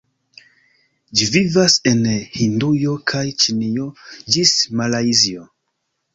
Ĝi 1.19 1.27
vivas 1.35 1.75
en 1.91 2.01
Hindujo 2.39 2.95
kaj 3.13 3.23
Ĉinio 3.45 3.87
ĝis 4.39 4.57
Malajzio. 4.83 5.47